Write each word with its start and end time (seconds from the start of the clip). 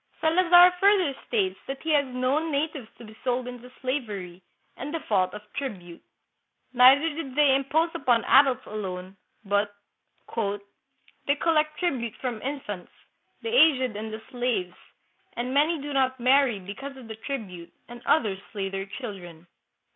Salazar 0.19 0.71
further 0.79 1.13
states 1.27 1.59
that 1.67 1.83
he 1.83 1.91
has 1.91 2.03
known 2.07 2.49
natives 2.51 2.87
to 2.97 3.03
be 3.05 3.15
sold 3.23 3.47
into 3.47 3.71
slavery, 3.81 4.41
in 4.75 4.89
default 4.91 5.31
of 5.31 5.43
tribute. 5.53 6.01
Neither 6.73 7.07
did 7.09 7.35
they 7.35 7.53
impose 7.55 7.91
upon 7.93 8.23
adults 8.25 8.65
alone, 8.65 9.15
but" 9.45 9.75
they 11.27 11.35
collect 11.35 11.77
tribute 11.77 12.15
from 12.15 12.41
infants, 12.41 12.91
the 13.43 13.49
aged 13.49 13.95
and 13.95 14.11
the 14.11 14.23
slaves, 14.31 14.73
and 15.33 15.53
many 15.53 15.79
do 15.79 15.93
not 15.93 16.19
marry 16.19 16.57
because 16.57 16.97
of 16.97 17.07
the 17.07 17.15
tribute, 17.17 17.71
and 17.87 18.01
others 18.07 18.39
slay 18.51 18.69
their 18.69 18.87
children." 18.87 19.45